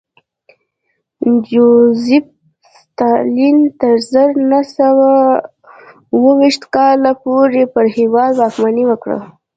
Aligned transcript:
جوزېف 1.47 2.25
ستالین 2.77 3.57
تر 3.79 3.95
زر 4.11 4.29
نه 4.51 4.61
سوه 4.75 5.11
اوه 6.13 6.31
ویشت 6.39 6.63
کال 6.75 7.01
پورې 7.23 7.63
پر 7.73 7.85
هېواد 7.97 8.33
واکمني 8.37 8.83
وکړه 8.87 9.17